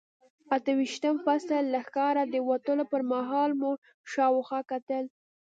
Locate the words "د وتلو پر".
2.27-3.01